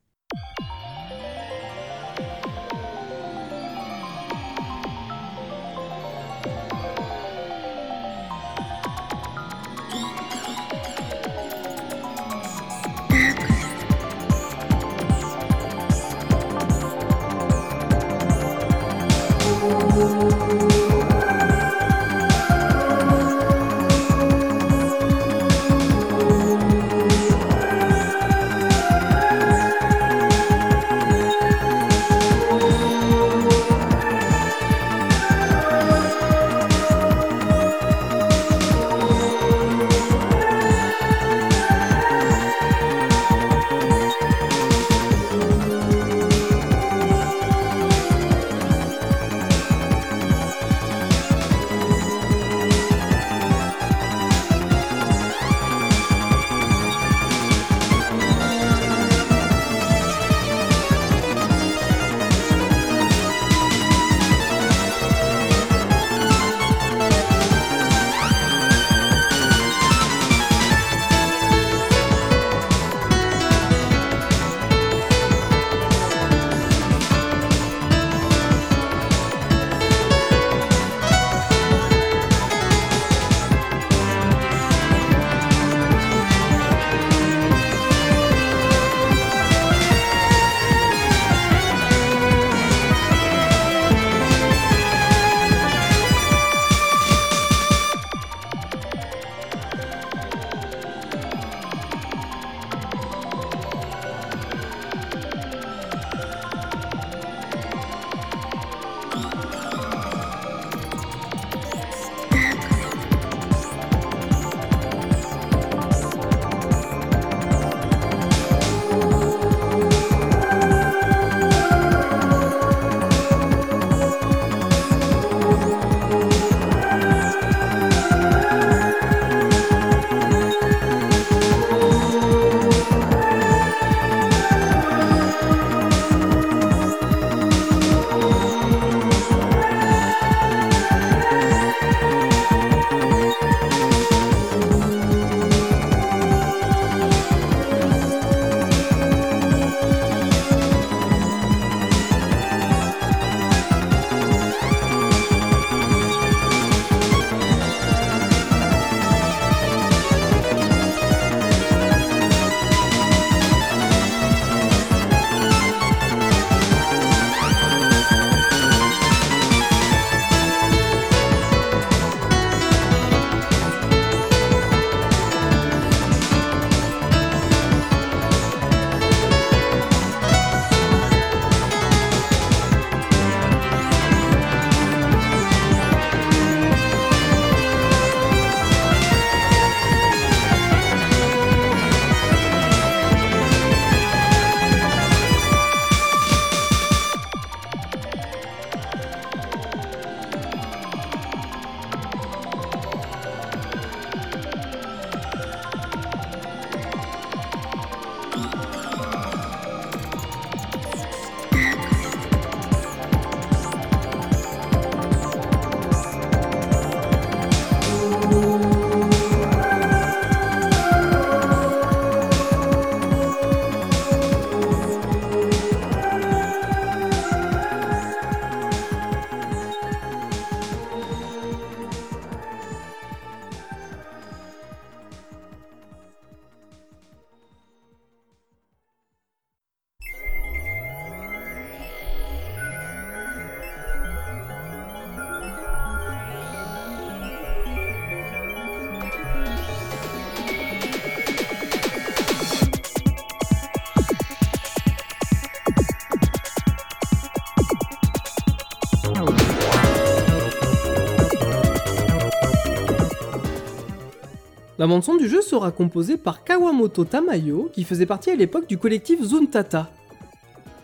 La 264.86 264.90
bande-son 264.90 265.16
du 265.16 265.28
jeu 265.28 265.42
sera 265.42 265.72
composée 265.72 266.16
par 266.16 266.44
Kawamoto 266.44 267.04
Tamayo, 267.04 267.68
qui 267.72 267.82
faisait 267.82 268.06
partie 268.06 268.30
à 268.30 268.36
l'époque 268.36 268.68
du 268.68 268.78
collectif 268.78 269.20
Zuntata. 269.20 269.90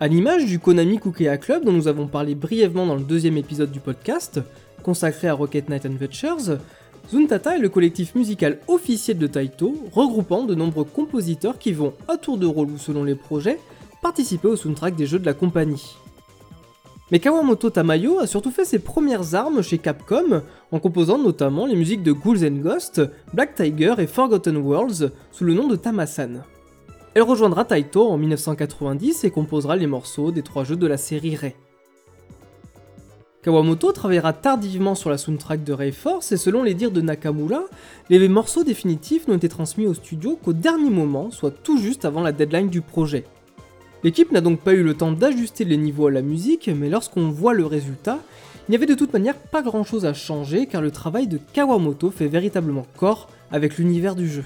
À 0.00 0.08
l'image 0.08 0.44
du 0.44 0.58
Konami 0.58 0.98
Kukea 0.98 1.36
Club 1.36 1.64
dont 1.64 1.70
nous 1.70 1.86
avons 1.86 2.08
parlé 2.08 2.34
brièvement 2.34 2.84
dans 2.84 2.96
le 2.96 3.04
deuxième 3.04 3.36
épisode 3.36 3.70
du 3.70 3.78
podcast, 3.78 4.40
consacré 4.82 5.28
à 5.28 5.34
Rocket 5.34 5.68
Knight 5.68 5.86
Adventures, 5.86 6.58
Zuntata 7.12 7.54
est 7.54 7.60
le 7.60 7.68
collectif 7.68 8.16
musical 8.16 8.58
officiel 8.66 9.18
de 9.18 9.28
Taito, 9.28 9.76
regroupant 9.92 10.42
de 10.42 10.56
nombreux 10.56 10.82
compositeurs 10.82 11.60
qui 11.60 11.70
vont, 11.70 11.94
à 12.08 12.16
tour 12.16 12.38
de 12.38 12.46
rôle 12.46 12.70
ou 12.70 12.78
selon 12.78 13.04
les 13.04 13.14
projets, 13.14 13.60
participer 14.02 14.48
au 14.48 14.56
soundtrack 14.56 14.96
des 14.96 15.06
jeux 15.06 15.20
de 15.20 15.26
la 15.26 15.34
compagnie. 15.34 15.94
Mais 17.12 17.20
Kawamoto 17.20 17.68
Tamayo 17.68 18.20
a 18.20 18.26
surtout 18.26 18.50
fait 18.50 18.64
ses 18.64 18.78
premières 18.78 19.34
armes 19.34 19.62
chez 19.62 19.76
Capcom, 19.76 20.40
en 20.70 20.78
composant 20.78 21.18
notamment 21.18 21.66
les 21.66 21.76
musiques 21.76 22.02
de 22.02 22.12
Ghouls 22.12 22.42
and 22.42 22.62
Ghosts, 22.62 23.02
Black 23.34 23.54
Tiger 23.54 23.96
et 23.98 24.06
Forgotten 24.06 24.56
Worlds 24.56 25.10
sous 25.30 25.44
le 25.44 25.52
nom 25.52 25.68
de 25.68 25.76
Tamasan. 25.76 26.42
Elle 27.12 27.24
rejoindra 27.24 27.66
Taito 27.66 28.08
en 28.08 28.16
1990 28.16 29.24
et 29.24 29.30
composera 29.30 29.76
les 29.76 29.86
morceaux 29.86 30.32
des 30.32 30.40
trois 30.40 30.64
jeux 30.64 30.76
de 30.76 30.86
la 30.86 30.96
série 30.96 31.36
Ray. 31.36 31.54
Kawamoto 33.42 33.92
travaillera 33.92 34.32
tardivement 34.32 34.94
sur 34.94 35.10
la 35.10 35.18
soundtrack 35.18 35.64
de 35.64 35.74
Ray 35.74 35.92
Force 35.92 36.32
et 36.32 36.38
selon 36.38 36.62
les 36.62 36.72
dires 36.72 36.92
de 36.92 37.02
Nakamura, 37.02 37.64
les 38.08 38.26
morceaux 38.26 38.64
définitifs 38.64 39.28
n'ont 39.28 39.36
été 39.36 39.50
transmis 39.50 39.86
au 39.86 39.92
studio 39.92 40.38
qu'au 40.42 40.54
dernier 40.54 40.88
moment, 40.88 41.30
soit 41.30 41.50
tout 41.50 41.76
juste 41.76 42.06
avant 42.06 42.22
la 42.22 42.32
deadline 42.32 42.70
du 42.70 42.80
projet. 42.80 43.24
L'équipe 44.04 44.32
n'a 44.32 44.40
donc 44.40 44.60
pas 44.60 44.72
eu 44.72 44.82
le 44.82 44.94
temps 44.94 45.12
d'ajuster 45.12 45.64
les 45.64 45.76
niveaux 45.76 46.08
à 46.08 46.10
la 46.10 46.22
musique, 46.22 46.68
mais 46.68 46.88
lorsqu'on 46.88 47.30
voit 47.30 47.54
le 47.54 47.66
résultat, 47.66 48.18
il 48.68 48.72
n'y 48.72 48.76
avait 48.76 48.86
de 48.86 48.94
toute 48.94 49.12
manière 49.12 49.36
pas 49.36 49.62
grand 49.62 49.84
chose 49.84 50.04
à 50.04 50.12
changer 50.12 50.66
car 50.66 50.82
le 50.82 50.90
travail 50.90 51.28
de 51.28 51.38
Kawamoto 51.52 52.10
fait 52.10 52.26
véritablement 52.26 52.86
corps 52.96 53.28
avec 53.52 53.78
l'univers 53.78 54.16
du 54.16 54.28
jeu. 54.28 54.44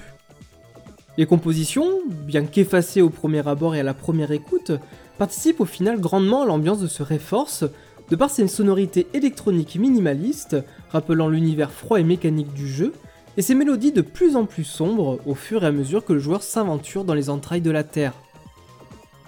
Les 1.17 1.25
compositions, 1.25 1.87
bien 2.07 2.45
qu'effacées 2.45 3.01
au 3.01 3.09
premier 3.09 3.47
abord 3.47 3.73
et 3.73 3.79
à 3.79 3.83
la 3.83 3.95
première 3.95 4.31
écoute, 4.31 4.71
participent 5.17 5.61
au 5.61 5.65
final 5.65 5.99
grandement 5.99 6.43
à 6.43 6.45
l'ambiance 6.45 6.79
de 6.79 6.87
ce 6.87 7.01
Reforce, 7.01 7.63
de 8.11 8.15
par 8.15 8.29
ses 8.29 8.47
sonorités 8.47 9.07
électroniques 9.15 9.75
minimalistes, 9.75 10.57
rappelant 10.91 11.27
l'univers 11.27 11.71
froid 11.71 11.99
et 11.99 12.03
mécanique 12.03 12.53
du 12.53 12.67
jeu, 12.67 12.93
et 13.37 13.41
ses 13.41 13.55
mélodies 13.55 13.91
de 13.91 14.01
plus 14.01 14.35
en 14.35 14.45
plus 14.45 14.63
sombres 14.63 15.19
au 15.25 15.33
fur 15.33 15.63
et 15.63 15.67
à 15.67 15.71
mesure 15.71 16.05
que 16.05 16.13
le 16.13 16.19
joueur 16.19 16.43
s'aventure 16.43 17.03
dans 17.03 17.15
les 17.15 17.29
entrailles 17.29 17.61
de 17.61 17.71
la 17.71 17.83
Terre. 17.83 18.13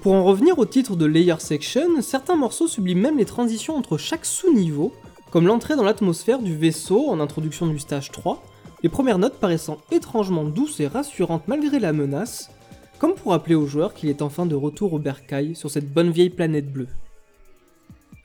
Pour 0.01 0.13
en 0.13 0.23
revenir 0.23 0.57
au 0.57 0.65
titre 0.65 0.95
de 0.95 1.05
Layer 1.05 1.39
Section, 1.39 2.01
certains 2.01 2.37
morceaux 2.37 2.69
subliment 2.69 3.01
même 3.01 3.17
les 3.17 3.25
transitions 3.25 3.75
entre 3.75 3.97
chaque 3.97 4.25
sous-niveau, 4.25 4.93
comme 5.29 5.45
l'entrée 5.45 5.75
dans 5.75 5.83
l'atmosphère 5.83 6.39
du 6.39 6.55
vaisseau 6.55 7.09
en 7.09 7.19
introduction 7.19 7.67
du 7.67 7.79
stage 7.79 8.09
3, 8.11 8.41
les 8.81 8.87
premières 8.87 9.17
notes 9.17 9.41
paraissant 9.41 9.77
étrangement 9.91 10.45
douces 10.45 10.79
et 10.79 10.87
rassurantes 10.87 11.49
malgré 11.49 11.79
la 11.79 11.91
menace, 11.91 12.49
comme 12.97 13.13
pour 13.13 13.33
rappeler 13.33 13.55
au 13.55 13.65
joueur 13.65 13.93
qu'il 13.93 14.07
est 14.07 14.21
enfin 14.21 14.45
de 14.45 14.55
retour 14.55 14.93
au 14.93 14.99
bercail 14.99 15.53
sur 15.53 15.69
cette 15.69 15.91
bonne 15.91 16.11
vieille 16.11 16.29
planète 16.29 16.71
bleue. 16.71 16.87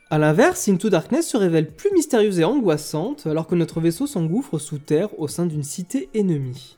A 0.09 0.17
l'inverse, 0.17 0.69
Into 0.69 0.89
Darkness 0.89 1.27
se 1.27 1.35
révèle 1.35 1.75
plus 1.75 1.91
mystérieuse 1.91 2.39
et 2.39 2.45
angoissante 2.45 3.27
alors 3.27 3.47
que 3.47 3.55
notre 3.55 3.81
vaisseau 3.81 4.07
s'engouffre 4.07 4.59
sous 4.59 4.77
terre 4.77 5.09
au 5.19 5.27
sein 5.27 5.45
d'une 5.45 5.63
cité 5.63 6.07
ennemie. 6.15 6.77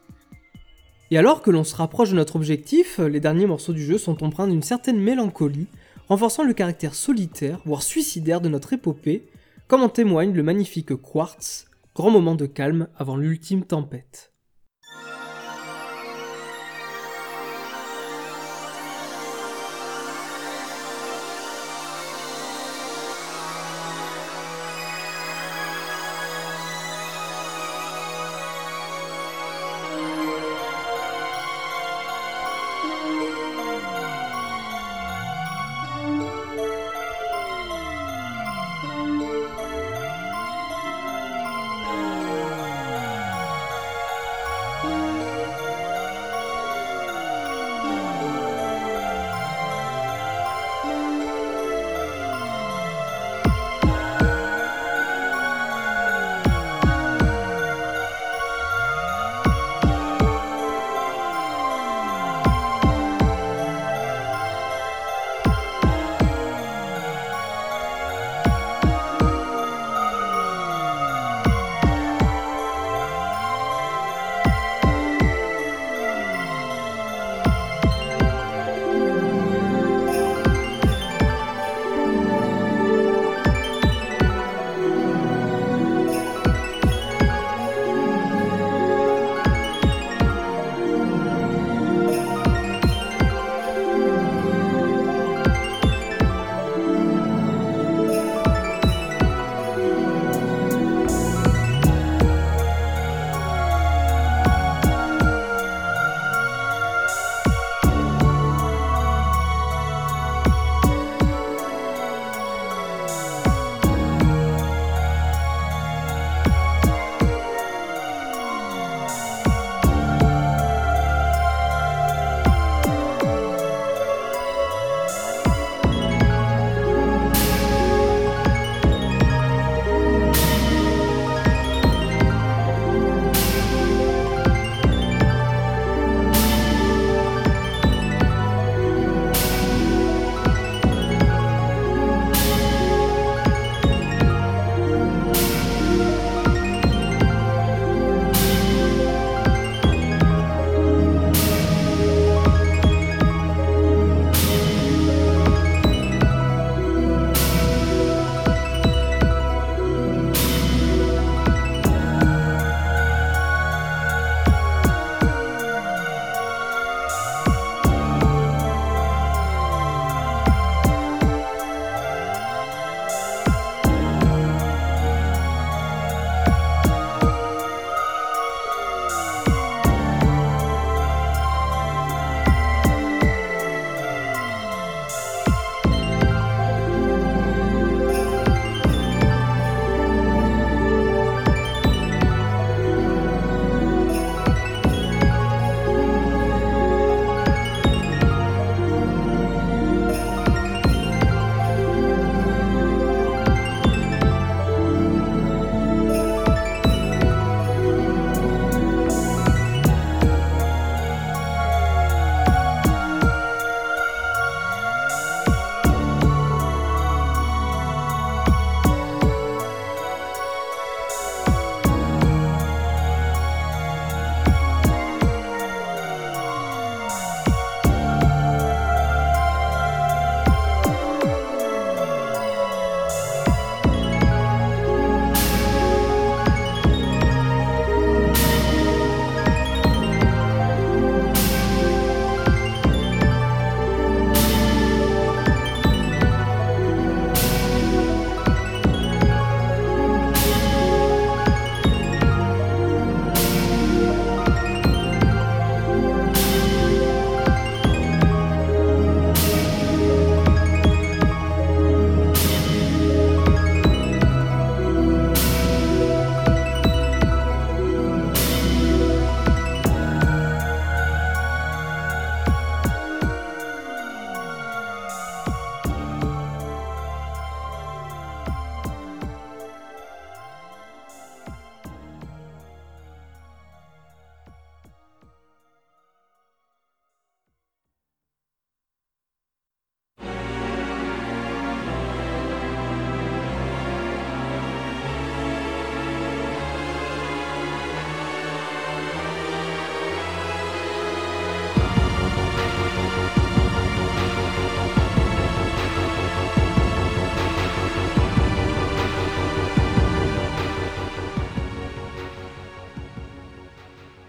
Et 1.09 1.17
alors 1.17 1.41
que 1.41 1.51
l'on 1.51 1.63
se 1.63 1.75
rapproche 1.75 2.11
de 2.11 2.15
notre 2.15 2.35
objectif, 2.35 2.99
les 2.99 3.19
derniers 3.19 3.45
morceaux 3.45 3.73
du 3.73 3.83
jeu 3.83 3.97
sont 3.97 4.23
empreints 4.23 4.47
d'une 4.47 4.63
certaine 4.63 4.99
mélancolie, 4.99 5.67
renforçant 6.09 6.43
le 6.43 6.53
caractère 6.53 6.95
solitaire, 6.95 7.59
voire 7.65 7.81
suicidaire 7.81 8.41
de 8.41 8.49
notre 8.49 8.73
épopée, 8.73 9.27
comme 9.67 9.83
en 9.83 9.89
témoigne 9.89 10.33
le 10.33 10.43
magnifique 10.43 10.95
Quartz, 10.95 11.65
grand 11.95 12.11
moment 12.11 12.35
de 12.35 12.45
calme 12.45 12.87
avant 12.97 13.15
l'ultime 13.15 13.63
tempête. 13.63 14.33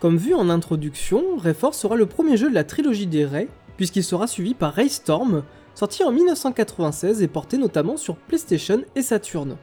Comme 0.01 0.17
vu 0.17 0.33
en 0.33 0.49
introduction, 0.49 1.37
Rayforce 1.37 1.79
sera 1.79 1.97
le 1.97 2.07
premier 2.07 2.37
jeu 2.37 2.49
de 2.49 2.55
la 2.55 2.63
trilogie 2.63 3.09
des 3.09 3.25
Ray, 3.25 3.49
puisqu'il 3.77 4.05
sera 4.05 4.29
suivi 4.29 4.55
par 4.55 4.73
Raystorm, 4.73 5.43
sorti 5.75 6.05
en 6.05 6.13
1996 6.13 7.21
et 7.21 7.27
porté 7.27 7.59
notamment 7.59 7.97
sur 7.97 8.15
PlayStation 8.15 8.83
et 8.95 9.03
Saturn. 9.03 9.57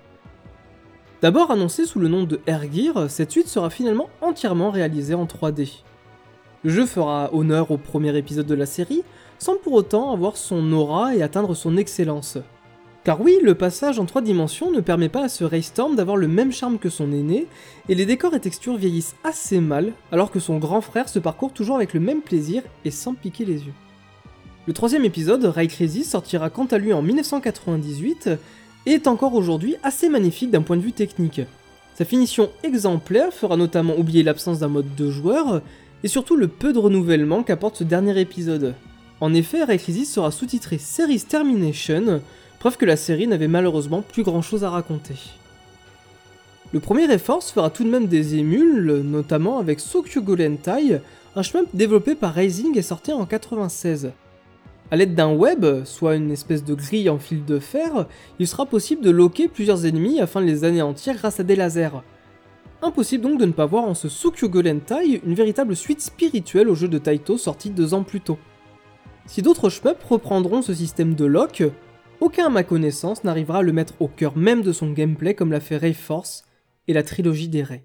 D'abord 1.21 1.51
annoncé 1.51 1.85
sous 1.85 1.99
le 1.99 2.09
nom 2.09 2.23
de 2.23 2.41
Air 2.47 2.63
Gear, 2.71 3.09
cette 3.09 3.31
suite 3.31 3.47
sera 3.47 3.69
finalement 3.69 4.09
entièrement 4.21 4.71
réalisée 4.71 5.13
en 5.15 5.25
3D. 5.25 5.83
Le 6.63 6.69
jeu 6.69 6.85
fera 6.85 7.33
honneur 7.33 7.71
au 7.71 7.77
premier 7.77 8.17
épisode 8.17 8.45
de 8.45 8.55
la 8.55 8.65
série, 8.65 9.03
sans 9.39 9.55
pour 9.55 9.71
autant 9.71 10.11
avoir 10.11 10.35
son 10.35 10.73
aura 10.73 11.15
et 11.15 11.23
atteindre 11.23 11.55
son 11.55 11.77
excellence. 11.77 12.39
Car 13.05 13.21
oui, 13.21 13.37
le 13.43 13.53
passage 13.53 13.99
en 13.99 14.05
3 14.05 14.23
dimensions 14.23 14.71
ne 14.71 14.81
permet 14.81 15.09
pas 15.09 15.25
à 15.25 15.29
ce 15.29 15.43
Raystorm 15.43 15.95
d'avoir 15.95 16.17
le 16.17 16.27
même 16.27 16.51
charme 16.51 16.79
que 16.79 16.89
son 16.89 17.13
aîné, 17.13 17.45
et 17.87 17.93
les 17.93 18.07
décors 18.07 18.33
et 18.33 18.39
textures 18.39 18.77
vieillissent 18.77 19.13
assez 19.23 19.59
mal, 19.59 19.93
alors 20.11 20.31
que 20.31 20.39
son 20.39 20.57
grand 20.57 20.81
frère 20.81 21.07
se 21.07 21.19
parcourt 21.19 21.53
toujours 21.53 21.75
avec 21.75 21.93
le 21.93 21.99
même 21.99 22.21
plaisir 22.21 22.63
et 22.83 22.89
sans 22.89 23.13
piquer 23.13 23.45
les 23.45 23.63
yeux. 23.63 23.73
Le 24.65 24.73
troisième 24.73 25.05
épisode, 25.05 25.45
Ray 25.45 25.67
Crisis, 25.67 26.09
sortira 26.09 26.49
quant 26.49 26.65
à 26.65 26.79
lui 26.79 26.93
en 26.93 27.03
1998 27.03 28.31
et 28.87 28.93
est 28.93 29.05
encore 29.05 29.35
aujourd'hui 29.35 29.75
assez 29.83 30.09
magnifique 30.09 30.49
d'un 30.49 30.63
point 30.63 30.77
de 30.77 30.81
vue 30.81 30.91
technique. 30.91 31.41
Sa 31.93 32.05
finition 32.05 32.49
exemplaire 32.63 33.31
fera 33.31 33.55
notamment 33.55 33.95
oublier 33.99 34.23
l'absence 34.23 34.57
d'un 34.57 34.67
mode 34.67 34.95
de 34.95 35.11
joueur 35.11 35.61
et 36.03 36.07
surtout 36.07 36.35
le 36.37 36.47
peu 36.47 36.73
de 36.73 36.79
renouvellement 36.79 37.43
qu'apporte 37.43 37.77
ce 37.77 37.83
dernier 37.83 38.19
épisode. 38.19 38.73
En 39.21 39.31
effet, 39.35 39.63
Ray 39.63 39.77
Crisis 39.77 40.11
sera 40.11 40.31
sous-titré 40.31 40.79
Series 40.79 41.21
Termination, 41.21 42.21
preuve 42.65 42.77
que 42.77 42.85
la 42.85 42.97
série 42.97 43.27
n'avait 43.27 43.47
malheureusement 43.47 44.01
plus 44.01 44.23
grand 44.23 44.41
chose 44.41 44.63
à 44.63 44.71
raconter. 44.71 45.13
Le 46.73 46.79
premier 46.79 47.05
Reforce 47.05 47.51
fera 47.51 47.69
tout 47.69 47.83
de 47.83 47.91
même 47.91 48.07
des 48.07 48.37
émules, 48.37 49.03
notamment 49.05 49.59
avec 49.59 49.79
Sokyo 49.79 50.19
Golentai, 50.23 50.99
un 51.35 51.41
shmup 51.43 51.67
développé 51.75 52.15
par 52.15 52.33
Rising 52.33 52.75
et 52.75 52.81
sorti 52.81 53.13
en 53.13 53.27
96. 53.27 54.13
A 54.89 54.95
l'aide 54.95 55.13
d'un 55.13 55.31
web, 55.31 55.83
soit 55.83 56.15
une 56.15 56.31
espèce 56.31 56.63
de 56.63 56.73
grille 56.73 57.07
en 57.07 57.19
fil 57.19 57.45
de 57.45 57.59
fer, 57.59 58.07
il 58.39 58.47
sera 58.47 58.65
possible 58.65 59.03
de 59.03 59.11
loquer 59.11 59.47
plusieurs 59.47 59.85
ennemis 59.85 60.19
afin 60.19 60.41
de 60.41 60.47
les 60.47 60.63
anéantir 60.63 61.13
grâce 61.17 61.39
à 61.39 61.43
des 61.43 61.55
lasers. 61.55 62.01
Impossible 62.81 63.25
donc 63.25 63.39
de 63.39 63.45
ne 63.45 63.51
pas 63.51 63.67
voir 63.67 63.83
en 63.83 63.93
ce 63.93 64.09
Sukyo 64.09 64.49
Golentai 64.49 65.21
une 65.23 65.35
véritable 65.35 65.75
suite 65.75 66.01
spirituelle 66.01 66.69
au 66.69 66.73
jeu 66.73 66.87
de 66.87 66.97
Taito 66.97 67.37
sorti 67.37 67.69
deux 67.69 67.93
ans 67.93 68.01
plus 68.01 68.21
tôt. 68.21 68.39
Si 69.27 69.43
d'autres 69.43 69.69
shmups 69.69 70.03
reprendront 70.09 70.63
ce 70.63 70.73
système 70.73 71.13
de 71.13 71.25
lock, 71.25 71.63
aucun 72.21 72.47
à 72.47 72.49
ma 72.49 72.63
connaissance 72.63 73.23
n'arrivera 73.23 73.59
à 73.59 73.61
le 73.61 73.73
mettre 73.73 73.93
au 73.99 74.07
cœur 74.07 74.37
même 74.37 74.61
de 74.61 74.71
son 74.71 74.91
gameplay 74.91 75.35
comme 75.35 75.51
l'a 75.51 75.59
fait 75.59 75.77
Rayforce 75.77 76.43
et 76.87 76.93
la 76.93 77.03
trilogie 77.03 77.49
des 77.49 77.63
Ray. 77.63 77.83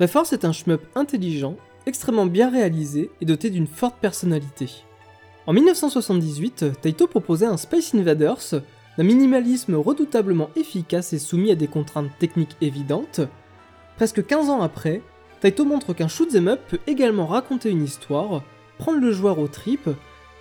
Reforce 0.00 0.32
est 0.32 0.46
un 0.46 0.52
shmup 0.52 0.80
intelligent, 0.94 1.56
extrêmement 1.84 2.24
bien 2.24 2.50
réalisé 2.50 3.10
et 3.20 3.26
doté 3.26 3.50
d'une 3.50 3.66
forte 3.66 3.96
personnalité. 4.00 4.70
En 5.46 5.52
1978, 5.52 6.80
Taito 6.80 7.06
proposait 7.06 7.44
un 7.44 7.58
Space 7.58 7.94
Invaders, 7.94 8.62
d'un 8.96 9.04
minimalisme 9.04 9.74
redoutablement 9.74 10.48
efficace 10.56 11.12
et 11.12 11.18
soumis 11.18 11.50
à 11.50 11.54
des 11.54 11.66
contraintes 11.66 12.10
techniques 12.18 12.56
évidentes. 12.62 13.20
Presque 13.96 14.24
15 14.24 14.48
ans 14.48 14.62
après, 14.62 15.02
Taito 15.40 15.66
montre 15.66 15.92
qu'un 15.92 16.08
shoot'em 16.08 16.48
up 16.48 16.60
peut 16.68 16.80
également 16.86 17.26
raconter 17.26 17.68
une 17.68 17.84
histoire, 17.84 18.42
prendre 18.78 19.00
le 19.00 19.12
joueur 19.12 19.38
aux 19.38 19.48
tripes, 19.48 19.90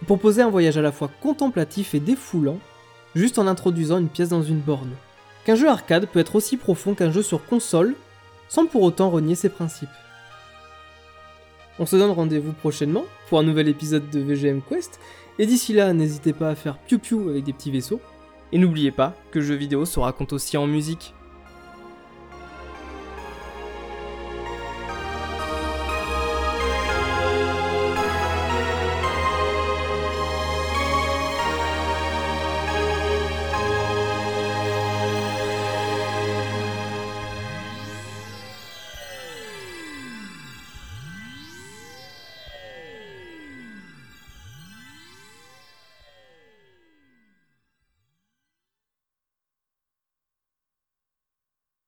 et 0.02 0.06
proposer 0.06 0.42
un 0.42 0.50
voyage 0.50 0.78
à 0.78 0.82
la 0.82 0.94
fois 0.94 1.12
contemplatif 1.22 1.94
et 1.94 2.00
défoulant, 2.00 2.60
juste 3.14 3.38
en 3.38 3.48
introduisant 3.48 3.98
une 3.98 4.08
pièce 4.08 4.30
dans 4.30 4.42
une 4.42 4.62
borne. 4.62 4.96
qu'un 5.44 5.56
jeu 5.56 5.68
arcade 5.68 6.08
peut 6.08 6.20
être 6.20 6.36
aussi 6.36 6.56
profond 6.56 6.94
qu'un 6.96 7.12
jeu 7.12 7.24
sur 7.24 7.46
console, 7.46 7.96
sans 8.50 8.66
pour 8.66 8.82
autant 8.82 9.10
renier 9.10 9.36
ses 9.36 9.50
principes. 9.50 9.88
On 11.80 11.86
se 11.86 11.96
donne 11.96 12.12
rendez-vous 12.12 12.52
prochainement 12.52 13.06
pour 13.30 13.40
un 13.40 13.44
nouvel 13.44 13.70
épisode 13.70 14.10
de 14.10 14.20
VGM 14.20 14.62
Quest, 14.62 15.00
et 15.38 15.46
d'ici 15.46 15.72
là, 15.72 15.94
n'hésitez 15.94 16.34
pas 16.34 16.50
à 16.50 16.56
faire 16.56 16.78
piou 16.78 17.00
piou 17.00 17.30
avec 17.30 17.46
des 17.46 17.54
petits 17.54 17.72
vaisseaux. 17.72 18.02
Et 18.52 18.58
n'oubliez 18.58 18.92
pas 18.92 19.16
que 19.32 19.40
le 19.40 19.46
jeu 19.46 19.56
vidéo 19.56 19.86
se 19.86 20.00
raconte 20.00 20.34
aussi 20.34 20.58
en 20.58 20.68
musique. 20.68 21.14